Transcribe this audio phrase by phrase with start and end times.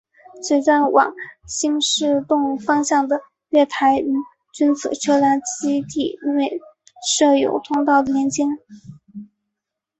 [0.41, 1.13] 此站往
[1.47, 4.11] 新设洞方向的月台与
[4.51, 6.17] 君子车辆基地
[7.07, 8.45] 设有通道连结。